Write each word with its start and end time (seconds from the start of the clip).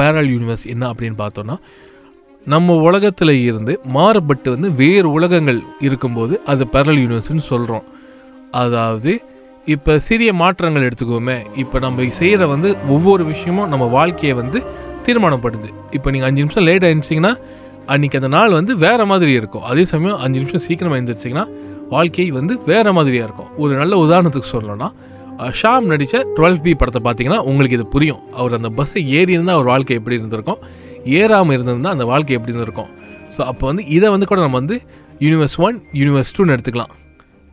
Barrel 0.00 0.30
universe 0.34 0.66
என்ன 0.74 0.84
அப்படின்னு 0.92 1.18
பார்த்தோன்னா 1.22 1.56
நம்ம 2.46 2.76
உலகத்தில் 2.88 3.34
இருந்து 3.48 3.72
மாறுபட்டு 3.96 4.48
வந்து 4.54 4.68
வேறு 4.82 5.08
உலகங்கள் 5.16 5.58
இருக்கும்போது 5.86 6.34
அது 6.52 6.64
பேரல் 6.74 7.00
யூனிவர்ஸ்னு 7.02 7.44
சொல்கிறோம் 7.52 7.86
அதாவது 8.60 9.12
இப்போ 9.74 9.92
சிறிய 10.06 10.30
மாற்றங்கள் 10.42 10.84
எடுத்துக்கோமே. 10.86 11.36
இப்போ 11.62 11.76
நம்ம 11.84 12.06
செய்கிற 12.20 12.46
வந்து 12.52 12.68
ஒவ்வொரு 12.94 13.22
விஷயமும் 13.32 13.68
நம்ம 13.72 13.84
வாழ்க்கையை 13.96 14.34
வந்து 14.40 14.58
தீர்மானப்படுது. 15.06 15.68
இப்போ 15.96 16.08
நீங்கள் 16.14 16.28
அஞ்சு 16.28 16.42
நிமிஷம் 16.44 16.66
லேட் 16.68 16.86
ஆயிடுச்சிங்கன்னா 16.88 17.32
அன்றைக்கி 17.92 18.16
அந்த 18.20 18.30
நாள் 18.36 18.56
வந்து 18.58 18.72
வேறு 18.84 19.04
மாதிரி 19.10 19.32
இருக்கும். 19.40 19.64
அதே 19.70 19.84
சமயம் 19.92 20.18
அஞ்சு 20.24 20.38
நிமிஷம் 20.42 20.64
சீக்கிரமாக 20.66 20.98
எழுந்திரிச்சிங்கன்னா 20.98 21.46
வாழ்க்கை 21.94 22.26
வந்து 22.38 22.56
வேறு 22.70 22.90
மாதிரியாக 22.98 23.28
இருக்கும். 23.28 23.50
ஒரு 23.62 23.72
நல்ல 23.80 23.94
உதாரணத்துக்கு 24.06 24.50
சொல்லணும்னா 24.56 24.88
ஷாம் 25.60 25.88
நடித்த 25.90 26.22
டுவெல் 26.36 26.60
பி 26.64 26.72
படத்தை 26.80 27.00
பார்த்தீங்கன்னா 27.06 27.40
உங்களுக்கு 27.50 27.76
இது 27.78 27.86
புரியும். 27.94 28.22
அவர் 28.40 28.56
அந்த 28.58 28.70
பஸ்ஸை 28.78 29.02
ஏறி 29.18 29.32
இருந்தால் 29.36 29.56
அவர் 29.58 29.68
வாழ்க்கை 29.72 29.96
எப்படி 29.98 30.16
இருந்திருக்கும்? 30.20 30.60
ஏறாமல் 31.18 31.54
இருந்திருந்தால் 31.56 31.94
அந்த 31.96 32.06
வாழ்க்கை 32.12 32.34
எப்படி 32.38 32.52
இருந்திருக்கும்? 32.54 32.90
ஸோ 33.34 33.40
அப்போ 33.50 33.64
வந்து 33.70 33.84
இதை 33.96 34.08
வந்து 34.14 34.28
கூட 34.30 34.40
நம்ம 34.46 34.58
வந்து 34.62 34.76
யூனிவர்ஸ் 35.24 35.56
ஒன் 35.66 35.76
யூனிவர்ஸ் 36.00 36.34
டூன்னு 36.36 36.54
எடுத்துக்கலாம். 36.56 36.92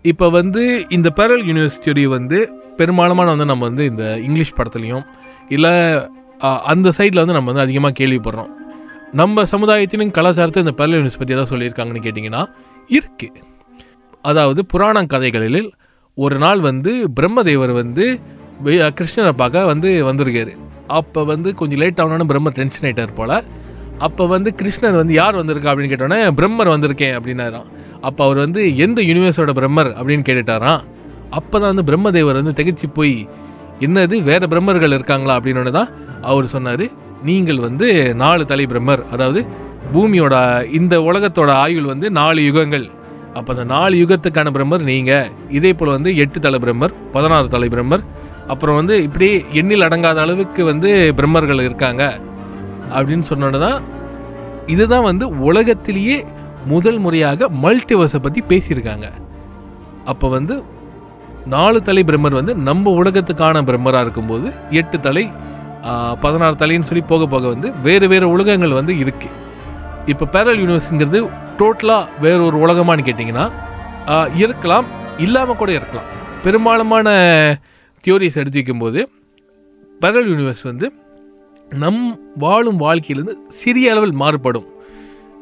இப்போ 0.05 0.25
வந்து 0.39 0.63
இந்த 0.97 1.07
பேரல் 1.17 1.43
யூனிவர்சிட்டி 1.49 2.05
வந்து 2.17 2.37
பெரும்பாலுமான 2.79 3.31
வந்து 3.35 3.49
நம்ம 3.51 3.63
வந்து 3.69 3.85
இந்த 3.91 4.03
இங்கிலீஷ் 4.27 4.55
படத்துலையும் 4.59 5.05
இல்லை 5.55 5.73
அந்த 6.73 6.87
சைடில் 6.97 7.21
வந்து 7.23 7.35
நம்ம 7.37 7.49
வந்து 7.51 7.65
அதிகமாக 7.65 7.95
கேள்விப்படுறோம். 7.99 8.51
நம்ம 9.19 9.43
சமுதாயத்திலும் 9.53 10.15
கலாச்சாரத்தை 10.17 10.61
இந்த 10.65 10.73
பேரல் 10.79 10.97
யூனிவர்ஸ் 10.97 11.19
பற்றி 11.21 11.35
எதாவது 11.35 11.51
சொல்லியிருக்காங்கன்னு 11.53 12.05
கேட்டிங்கன்னா 12.07 12.41
இருக்குது 12.97 13.41
அதாவது 14.29 14.61
புராண 14.71 15.03
கதைகளில் 15.13 15.59
ஒரு 16.23 16.35
நாள் 16.43 16.61
வந்து 16.67 16.91
பிரம்மதேவர் 17.17 17.71
வந்து 17.79 18.05
கிருஷ்ணரை 18.99 19.33
பார்க்க 19.41 19.65
வந்து 19.71 19.89
வந்திருக்காரு. 20.07 20.53
அப்போ 20.99 21.21
வந்து 21.31 21.49
கொஞ்சம் 21.59 21.79
லேட் 21.81 21.99
ஆகணும்னு 22.03 22.27
பிரம்மர் 22.31 22.55
டென்ஷன் 22.59 22.85
ஆகிட்டார் 22.89 23.13
போல். 23.19 23.33
அப்போ 24.05 24.23
வந்து 24.31 24.49
கிருஷ்ணர் 24.61 24.97
வந்து 25.01 25.13
யார் 25.19 25.39
வந்திருக்கா? 25.41 25.69
அப்படின்னு 25.71 25.91
கேட்டோன்னே 25.93 26.19
பிரம்மர் 26.39 26.71
வந்திருக்கேன் 26.75 27.13
அப்படின்னாராம். 27.17 27.67
அப்போ 28.07 28.21
அவர் 28.27 28.39
வந்து 28.45 28.61
எந்த 28.85 28.99
யூனிவர்ஸோட 29.09 29.53
பிரம்மர்? 29.59 29.91
அப்படின்னு 29.99 30.25
கேட்டுட்டாராம். 30.29 30.81
அப்போ 31.39 31.55
தான் 31.59 31.71
வந்து 31.73 31.87
பிரம்மதேவர் 31.91 32.39
வந்து 32.41 32.55
திகச்சு 32.59 32.89
போய் 32.99 33.15
என்னது 33.87 34.17
வேறு 34.31 34.45
பிரம்மர்கள் 34.53 34.97
இருக்காங்களா? 34.97 35.35
அப்படின்னு 35.39 35.77
தான் 35.79 35.89
அவர் 36.31 36.53
சொன்னார். 36.55 36.85
நீங்கள் 37.29 37.63
வந்து 37.67 37.87
நாலு 38.23 38.43
தலை 38.53 38.67
பிரம்மர் 38.73 39.03
அதாவது 39.13 39.41
பூமியோட 39.93 40.35
இந்த 40.79 40.95
உலகத்தோட 41.09 41.51
ஆயுள் 41.63 41.91
வந்து 41.93 42.07
நாலு 42.21 42.41
யுகங்கள். 42.49 42.87
அப்போ 43.37 43.49
அந்த 43.53 43.65
நாலு 43.73 43.95
யுகத்துக்கான 44.01 44.51
பிரம்மர் 44.55 44.83
நீங்கள் 44.91 45.27
இதே 45.57 45.71
போல் 45.79 45.95
வந்து 45.95 46.11
எட்டு 46.23 46.39
தலை 46.45 46.59
பிரம்மர் 46.63 46.93
பதினாறு 47.15 47.47
தலை 47.55 47.67
பிரம்மர். 47.73 48.03
அப்புறம் 48.53 48.77
வந்து 48.79 48.95
இப்படி 49.07 49.27
எண்ணில் 49.59 49.85
அடங்காத 49.87 50.19
அளவுக்கு 50.25 50.61
வந்து 50.71 50.89
பிரம்மர்கள் 51.19 51.65
இருக்காங்க. 51.67 52.03
அப்படின்னு 52.97 53.25
சொன்னோன்னு 53.31 53.59
தான் 53.67 53.79
இதுதான் 54.73 55.07
வந்து 55.09 55.25
உலகத்திலேயே 55.49 56.17
முதல் 56.73 56.99
முறையாக 57.05 57.49
மல்டிவர்ஸை 57.63 58.19
பற்றி 58.23 58.41
பேசியிருக்காங்க. 58.51 59.07
அப்போ 60.11 60.27
வந்து 60.37 60.55
நாலு 61.53 61.79
தலை 61.87 62.01
பிரம்மர் 62.07 62.39
வந்து 62.39 62.53
நம்ம 62.69 62.91
உலகத்துக்கான 63.01 63.61
பிரம்மராக 63.69 64.05
இருக்கும்போது 64.05 64.47
எட்டு 64.79 64.97
தலை 65.07 65.25
பதினாறு 66.23 66.55
தலைன்னு 66.61 66.87
சொல்லி 66.87 67.03
போக 67.11 67.25
போக 67.33 67.43
வந்து 67.53 67.67
வேறு 67.85 68.05
வேறு 68.13 68.25
உலகங்கள் 68.35 68.77
வந்து 68.79 68.93
இருக்குது 69.03 69.35
இப்போ 70.11 70.25
பேரல் 70.33 70.59
யூனிவர்ஸுங்கிறது 70.61 71.19
டோட்டலாக 71.57 72.07
வேற 72.21 72.43
ஒரு 72.43 72.57
உலகமான்னு 72.57 73.05
கேட்டிங்கன்னா 73.05 74.35
இருக்கலாம் 74.35 74.85
இல்லாமல் 75.17 75.55
கூட 75.55 75.71
இருக்கலாம். 75.71 76.15
பெரும்பாலுமான 76.43 77.07
தியோரிஸ் 78.07 78.37
எடுத்துக்கும் 78.37 78.79
போது 78.79 79.09
பேரல் 79.99 80.29
யூனிவர்ஸ் 80.29 80.63
வந்து 80.63 80.91
நம் 81.69 82.19
வாழும் 82.35 82.79
வாழ்க்கையிலேருந்து 82.79 83.35
சிறிய 83.47 83.91
அளவில் 83.91 84.11
மாறுபடும். 84.11 84.65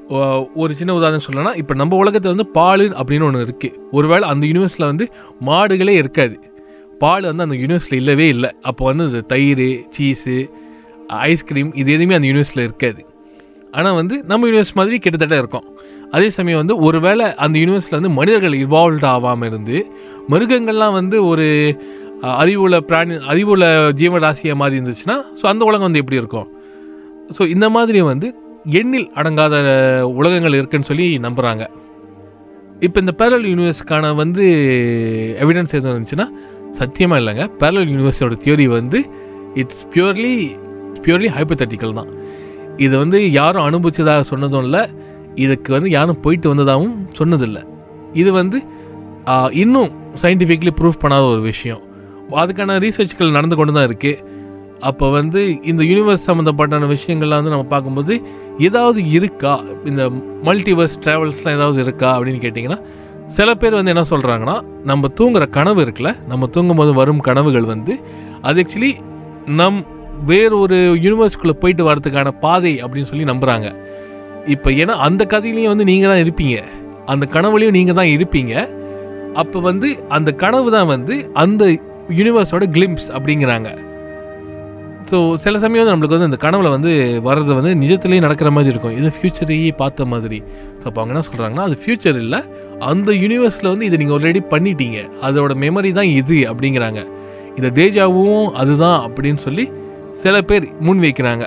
ஓ- 0.09 0.47
ஒரு 0.55 0.75
சின்ன 0.75 0.93
உதாரணம் 0.93 1.21
சொல்லணும்னா 1.31 1.55
இப்போ 1.55 1.73
நம்ம 1.73 1.95
உலகத்தில் 1.95 2.35
வந்து 2.35 2.51
பால் 2.51 2.89
அப்படின்னு 2.89 3.23
ஒன்று 3.23 3.57
இருக்குது 3.57 3.73
ஒருவேளை 3.91 4.29
அந்த 4.29 4.45
யூனிவர்ஸில் 4.47 4.77
வந்து 4.77 5.13
மாடுகளே 5.45 5.89
இருக்காது. 5.89 6.39
பால் 6.99 7.23
வந்து 7.23 7.43
அந்த 7.43 7.55
யூனிவர்ஸில் 7.55 7.93
இல்லவே 7.93 8.27
இல்லை. 8.27 8.55
அப்போ 8.61 8.85
வந்து 8.85 9.25
தயிர் 9.25 9.87
சீஸு 9.99 10.49
ஐஸ்கிரீம் 11.07 11.73
இது 11.73 11.91
எதுவுமே 11.91 12.15
அந்த 12.15 12.27
யூனிவர்ஸில் 12.27 12.59
இருக்காது. 12.59 13.05
ஆனால் 13.79 13.97
வந்து 13.99 14.15
நம்ம 14.31 14.47
யூனிவர்ஸ் 14.49 14.73
மாதிரி 14.79 14.97
கிட்டத்தட்ட 15.05 15.35
இருக்கும். 15.43 15.65
அதே 16.15 16.27
சமயம் 16.37 16.61
வந்து 16.61 16.75
ஒருவேளை 16.87 17.25
அந்த 17.45 17.55
யூனிவர்ஸில் 17.61 17.97
வந்து 17.99 18.11
மனிதர்கள் 18.19 18.55
இவால்வ்ட் 18.65 19.07
ஆகாமல் 19.13 19.49
இருந்து 19.51 19.77
மிருகங்கள்லாம் 20.33 20.97
வந்து 20.99 21.17
ஒரு 21.31 21.47
அறிவுள்ள 22.41 22.75
பிராணி 22.89 23.15
அறிவுள்ள 23.31 23.65
ஜீவராசியாக 24.01 24.59
மாதிரி 24.61 24.77
இருந்துச்சுன்னா 24.79 25.17
ஸோ 25.39 25.45
அந்த 25.51 25.63
உலகம் 25.69 25.87
வந்து 25.87 26.01
எப்படி 26.03 26.19
இருக்கும்? 26.21 26.47
ஸோ 27.37 27.43
இந்த 27.55 27.67
மாதிரி 27.77 27.99
வந்து 28.11 28.27
எண்ணில் 28.79 29.07
அடங்காத 29.19 29.55
உலகங்கள் 30.19 30.57
இருக்குன்னு 30.59 30.89
சொல்லி 30.91 31.07
நம்புகிறாங்க 31.25 31.65
இப்போ 32.85 32.97
இந்த 33.03 33.13
பேரல் 33.19 33.45
யூனிவர்ஸ்க்கான 33.51 34.13
வந்து 34.21 34.45
எவிடன்ஸ் 35.43 35.75
எதுவும் 35.77 35.93
இருந்துச்சுன்னா 35.93 36.27
சத்தியமாக 36.79 37.21
இல்லைங்க. 37.21 37.43
பேரல் 37.61 37.89
யூனிவர்ஸோட 37.91 38.37
தியோரி 38.45 38.65
வந்து 38.79 38.99
இட்ஸ் 39.61 39.83
பியூர்லி 39.93 40.33
பியூர்லி 41.05 41.29
ஹைப்போதட்டிக்கல் 41.37 41.95
தான். 41.99 42.09
இதை 42.83 42.95
வந்து 43.03 43.19
யாரும் 43.39 43.65
அனுபவிச்சதாக 43.69 44.23
சொன்னதும் 44.31 44.63
இல்லை. 44.67 44.83
இதுக்கு 45.45 45.69
வந்து 45.75 45.89
யாரும் 45.97 46.19
போயிட்டு 46.25 46.47
வந்ததாகவும் 46.51 46.95
சொன்னதில்லை. 47.19 47.63
இது 48.21 48.31
வந்து 48.39 48.57
இன்னும் 49.63 49.91
சயின்டிஃபிக்லி 50.21 50.71
ப்ரூஃப் 50.79 51.01
பண்ணாத 51.03 51.25
ஒரு 51.33 51.41
விஷயம். 51.51 51.81
அதுக்கான 52.41 52.77
ரீசர்ச்கள் 52.85 53.35
நடந்து 53.37 53.55
கொண்டு 53.59 53.73
தான் 53.77 53.87
இருக்குது 53.89 54.33
அப்போ 54.89 55.05
வந்து 55.17 55.41
இந்த 55.71 55.81
யூனிவர்ஸ் 55.89 56.25
சம்மந்தப்பட்டான 56.27 56.87
விஷயங்கள்லாம் 56.93 57.39
வந்து 57.41 57.53
நம்ம 57.53 57.67
பார்க்கும்போது 57.73 58.13
ஏதாவது 58.67 58.99
இருக்கா? 59.17 59.53
இந்த 59.89 60.03
மல்டிவர்ஸ் 60.47 60.97
ட்ராவல்ஸ்லாம் 61.03 61.57
ஏதாவது 61.59 61.79
இருக்கா? 61.85 62.09
அப்படின்னு 62.17 62.41
கேட்டிங்கன்னா 62.45 62.79
சில 63.37 63.49
பேர் 63.61 63.77
வந்து 63.77 63.93
என்ன 63.93 64.03
சொல்கிறாங்கன்னா 64.09 64.55
நம்ம 64.89 65.09
தூங்குற 65.19 65.43
கனவு 65.57 65.79
இருக்குல்ல 65.85 66.11
நம்ம 66.31 66.49
தூங்கும்போது 66.55 66.91
வரும் 66.99 67.21
கனவுகள் 67.27 67.67
வந்து 67.73 67.93
அது 68.41 68.63
ஆக்சுவலி 68.63 68.91
நம் 69.59 69.79
வேறு 70.29 70.55
ஒரு 70.63 70.77
யூனிவர்ஸ்குள்ளே 71.05 71.55
போயிட்டு 71.61 71.83
வரதுக்கான 71.89 72.31
பாதை 72.45 72.73
அப்படின்னு 72.83 73.09
சொல்லி 73.11 73.25
நம்புகிறாங்க 73.31 73.69
இப்போ 74.55 74.69
ஏன்னா 74.81 74.93
அந்த 75.07 75.23
கதையிலையும் 75.33 75.73
வந்து 75.73 75.87
நீங்கள் 75.91 76.11
தான் 76.11 76.23
இருப்பீங்க. 76.25 76.57
அந்த 77.11 77.25
கனவுலையும் 77.35 77.75
நீங்கள் 77.77 77.97
தான் 77.99 78.11
இருப்பீங்க. 78.15 78.53
அப்போ 79.41 79.57
வந்து 79.69 79.87
அந்த 80.17 80.29
கனவு 80.43 80.69
தான் 80.77 80.89
வந்து 80.93 81.15
அந்த 81.43 81.63
யூனிவர்ஸோட 82.19 82.65
கிளிம்ஸ் 82.75 83.07
அப்படிங்கிறாங்க. 83.17 83.69
ஸோ 85.09 85.17
சில 85.43 85.55
சமயம் 85.63 85.81
வந்து 85.81 85.93
நம்மளுக்கு 85.93 86.17
வந்து 86.17 86.29
அந்த 86.29 86.39
கனவுல 86.45 86.69
வந்து 86.75 86.91
வர்றது 87.27 87.55
வந்து 87.57 87.71
நிஜத்துலேயே 87.81 88.21
நடக்கிற 88.25 88.49
மாதிரி 88.55 88.71
இருக்கும். 88.73 88.95
இது 88.99 89.09
ஃப்யூச்சரையே 89.15 89.71
பார்த்த 89.81 90.05
மாதிரி. 90.13 90.39
ஸோ 90.79 90.85
அப்போ 90.89 90.99
அவங்க 91.01 91.13
என்ன 91.15 91.25
சொல்கிறாங்கன்னா 91.27 91.65
அது 91.69 91.77
ஃப்யூச்சர் 91.81 92.19
இல்லை. 92.23 92.39
அந்த 92.91 93.11
யூனிவர்ஸில் 93.23 93.71
வந்து 93.73 93.87
இதை 93.89 93.97
நீங்கள் 94.01 94.17
ஆல்ரெடி 94.17 94.41
பண்ணிட்டீங்க. 94.53 94.99
அதோட 95.27 95.53
மெமரி 95.65 95.91
தான் 95.99 96.11
இது 96.19 96.39
அப்படிங்கிறாங்க. 96.51 97.01
இந்த 97.57 97.69
தேஜாவும் 97.79 98.45
அதுதான் 98.61 98.99
அப்படின்னு 99.07 99.41
சொல்லி 99.47 99.65
சில 100.21 100.35
பேர் 100.41 100.65
முன் 100.79 100.99
வைக்கிறாங்க. 100.99 101.45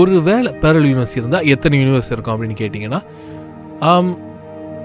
ஒரு 0.00 0.14
வேளை 0.22 0.50
பேரல் 0.62 0.86
யூனிவர்ஸ் 0.88 1.16
இருந்தால் 1.16 1.48
எத்தனை 1.54 1.76
யூனிவர்ஸ் 1.78 2.12
இருக்கும் 2.14 2.34
அப்படின்னு 2.34 2.58
கேட்டிங்கன்னா 2.60 3.00
ஆம், 3.90 4.10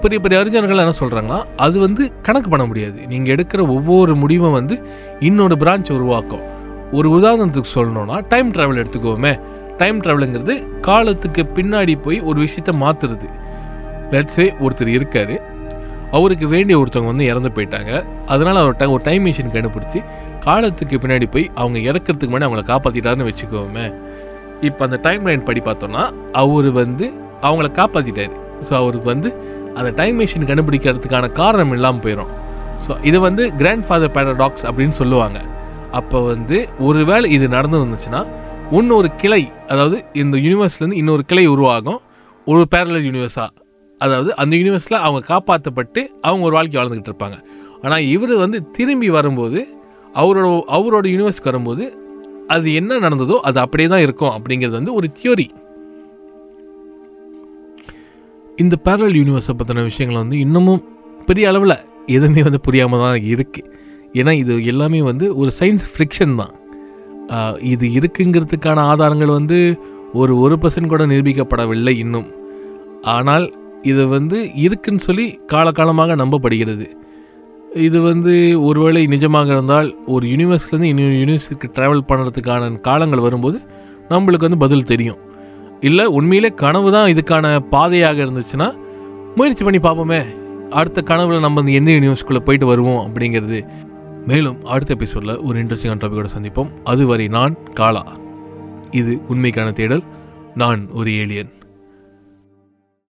பெரிய 0.00 0.18
பெரிய 0.20 0.40
அறிஞர்கள் 0.40 0.82
என்ன 0.84 0.94
சொல்கிறாங்கன்னா 1.00 1.38
அது 1.56 1.76
வந்து 1.78 2.02
கணக்கு 2.22 2.48
பண்ண 2.50 2.64
முடியாது. 2.66 2.98
நீங்கள் 3.06 3.34
எடுக்கிற 3.34 3.60
ஒவ்வொரு 3.76 4.12
முடிவும் 4.14 4.56
வந்து 4.58 4.76
இன்னொரு 5.20 5.56
பிரான்ச் 5.56 5.90
உருவாக்கும். 5.96 6.44
ஒரு 6.92 7.08
உதாரணத்துக்கு 7.16 7.74
சொல்லணும்னா 7.74 8.18
டைம் 8.28 8.50
ட்ராவல் 8.52 8.80
எடுத்துக்கோமே. 8.82 9.32
டைம் 9.76 9.98
ட்ராவலுங்கிறது 10.02 10.54
காலத்துக்கு 10.80 11.42
பின்னாடி 11.56 11.94
போய் 12.02 12.18
ஒரு 12.20 12.38
விஷயத்த 12.44 12.72
மாற்றுறது 12.82 13.28
லெட்ஸே 14.12 14.46
ஒருத்தர் 14.64 14.96
இருக்கார். 14.96 15.34
அவருக்கு 16.10 16.46
வேண்டிய 16.48 16.76
ஒருத்தவங்க 16.78 17.12
வந்து 17.12 17.30
இறந்து 17.32 17.50
போயிட்டாங்க. 17.56 17.92
அதனால் 18.26 18.60
அவர் 18.62 18.94
ஒரு 18.96 19.02
டைம் 19.04 19.26
மிஷின் 19.26 19.54
கண்டுபிடிச்சி 19.54 20.00
காலத்துக்கு 20.48 20.96
பின்னாடி 21.02 21.26
போய் 21.34 21.46
அவங்க 21.62 21.78
இறக்கிறதுக்கு 21.90 22.32
முன்னாடி 22.32 22.48
அவங்கள 22.48 22.64
காப்பாற்றிட்டாருன்னு 22.72 23.28
வச்சுக்கோமே. 23.30 23.86
இப்போ 24.68 24.82
அந்த 24.86 24.96
டைம் 25.06 25.26
லைன் 25.28 25.44
படி 25.48 25.60
பார்த்தோம்னா 25.68 26.04
அவர் 26.42 26.68
வந்து 26.82 27.06
அவங்கள 27.48 27.68
காப்பாற்றிட்டார் 27.80 28.34
ஸோ 28.68 28.72
அவருக்கு 28.80 29.08
வந்து 29.14 29.30
அந்த 29.78 29.90
டைம் 30.00 30.16
மிஷின் 30.20 30.48
கண்டுபிடிக்கிறதுக்கான 30.50 31.26
காரணம் 31.40 31.72
இல்லாமல் 31.76 32.02
போயிடும் 32.04 32.32
ஸோ 32.84 32.92
இது 33.08 33.18
வந்து 33.26 33.42
கிராண்ட் 33.60 33.86
ஃபாதர் 33.86 34.12
பேரடாக்ஸ் 34.16 34.64
அப்படின்னு 34.68 34.94
சொல்லுவாங்க. 35.00 35.38
அப்போ 35.98 36.18
வந்து 36.32 36.56
ஒருவேளை 36.88 37.26
இது 37.36 37.46
நடந்து 37.56 37.78
வந்துச்சுன்னா 37.82 38.20
இன்னொரு 38.78 39.08
கிளை 39.22 39.42
அதாவது 39.72 39.96
இந்த 40.22 40.36
யூனிவர்ஸ்லேருந்து 40.44 40.98
இன்னொரு 41.02 41.22
கிளை 41.30 41.44
உருவாகும். 41.54 42.00
ஒரு 42.46 42.64
பேரலல் 42.74 43.06
யூனிவர்ஸாக 43.08 43.50
அதாவது 44.00 44.30
அந்த 44.42 44.52
யூனிவர்ஸில் 44.60 45.02
அவங்க 45.04 45.20
காப்பாற்றப்பட்டு 45.32 46.00
அவங்க 46.26 46.42
ஒரு 46.48 46.56
வாழ்க்கை 46.58 46.76
வாழ்ந்துக்கிட்டு 46.80 47.12
இருப்பாங்க. 47.12 47.38
ஆனால் 47.84 48.04
இவர் 48.14 48.34
வந்து 48.44 48.58
திரும்பி 48.76 49.08
வரும்போது 49.16 49.60
அவரோட 50.20 50.48
அவரோட 50.76 51.06
யூனிவர்ஸ்க்கு 51.12 51.50
வரும்போது 51.50 51.84
அது 52.54 52.68
என்ன 52.80 52.98
நடந்ததோ 53.04 53.36
அது 53.48 53.58
அப்படியே 53.64 53.88
தான் 53.92 54.04
இருக்கும் 54.06 54.34
அப்படிங்கிறது 54.36 54.78
வந்து 54.80 54.94
ஒரு 54.98 55.08
தியோரி 55.18 55.48
இந்த 58.58 58.74
பேரல் 58.86 59.18
யூனிவர்ஸை 59.20 59.54
பற்றின 59.58 59.84
விஷயங்களை 59.90 60.18
வந்து 60.22 60.38
இன்னமும் 60.44 60.80
பெரிய 61.28 61.50
அளவில் 61.50 61.76
எதுவுமே 62.16 62.42
வந்து 62.46 62.60
புரியாமல் 62.66 63.02
தான் 63.04 63.26
இருக்குது 63.32 63.68
ஏன்னா 64.18 64.32
இது 64.42 64.52
எல்லாமே 64.72 65.00
வந்து 65.10 65.26
ஒரு 65.40 65.50
சயின்ஸ் 65.58 65.86
ஃப்ரிக்ஷன் 65.92 66.34
தான். 66.40 66.54
இது 67.72 67.86
இருக்குங்கிறதுக்கான 67.98 68.84
ஆதாரங்கள் 68.90 69.32
வந்து 69.38 69.58
ஒரு 70.20 70.34
ஒரு 70.44 70.54
பர்சன்ட் 70.62 70.92
கூட 70.92 71.04
நிரூபிக்கப்படவில்லை 71.12 71.94
இன்னும். 72.04 72.28
ஆனால் 73.16 73.46
இது 73.90 74.04
வந்து 74.16 74.38
இருக்குன்னு 74.66 75.04
சொல்லி 75.08 75.26
காலகாலமாக 75.52 76.16
நம்பப்படுகிறது. 76.22 76.86
இது 77.74 78.00
வந்து 78.00 78.62
ஒருவேளை 78.62 79.06
நிஜமாக 79.06 79.46
இருந்தால் 79.46 79.96
ஒரு 80.06 80.28
யூனிவர்ஸ்லேருந்து 80.28 80.82
இன்னொரு 80.82 81.14
யூனிவர்ஸுக்கு 81.14 81.68
ட்ராவல் 81.74 82.00
பண்ணுறதுக்கான 82.08 82.80
காலங்கள் 82.80 83.18
வரும்போது 83.18 83.60
நம்மளுக்கு 84.08 84.38
வந்து 84.38 84.58
பதில் 84.58 84.84
தெரியும். 84.84 85.16
இல்லை 85.80 86.04
உண்மையிலே 86.04 86.48
கனவு 86.48 86.92
தான் 86.92 87.12
இதுக்கான 87.12 87.58
பாதையாக 87.58 88.24
இருந்துச்சுன்னா 88.24 88.76
முயற்சி 89.36 89.64
பண்ணி 89.64 89.78
பார்ப்போமே. 89.78 90.24
அடுத்த 90.70 91.02
கனவில் 91.02 91.40
நம்ம 91.40 91.70
இந்த 91.70 91.72
எந்த 91.72 91.90
யூனிவர்ஸ்குள்ளே 91.90 92.38
போயிட்டு 92.38 92.66
வருவோம் 92.66 93.14
அப்படிங்கிறது. 93.14 93.68
மேலும் 94.26 94.64
அடுத்த 94.64 94.94
எபிசோடில் 94.94 95.40
ஒரு 95.40 95.64
இன்ட்ரெஸ்டிங்கான 95.64 96.00
டாப்பிக்கோட 96.00 96.26
சந்திப்போம். 96.38 96.70
அதுவரை 96.84 97.28
நான் 97.28 97.56
காலா. 97.74 98.06
இது 98.90 99.20
உண்மைக்கான 99.28 99.72
தேடல். 99.72 100.02
நான் 100.54 100.88
ஒரு 100.92 101.16
ஏலியன் 101.16 101.50